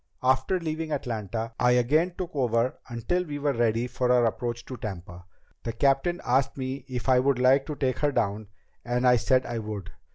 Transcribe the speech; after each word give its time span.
After 0.23 0.59
leaving 0.59 0.91
Atlanta, 0.91 1.53
I 1.59 1.73
again 1.73 2.15
took 2.17 2.35
over 2.35 2.79
until 2.89 3.23
we 3.23 3.37
were 3.37 3.53
ready 3.53 3.85
for 3.85 4.11
our 4.11 4.25
approach 4.25 4.65
to 4.65 4.77
Tampa. 4.77 5.25
The 5.61 5.73
captain 5.73 6.19
asked 6.25 6.57
me 6.57 6.85
if 6.87 7.07
I 7.07 7.19
would 7.19 7.37
like 7.37 7.67
to 7.67 7.75
take 7.75 7.99
her 7.99 8.11
down, 8.11 8.47
and 8.83 9.05
I 9.07 9.17
said 9.17 9.45
I 9.45 9.59
would. 9.59 9.91